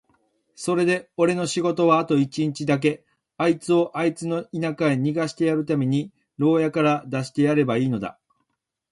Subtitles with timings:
[0.55, 3.05] それでおれの仕事はあと一日だけ、
[3.37, 8.17] あいつをあいつの田舎へ逃してやるために牢屋から出してやればいいのだ。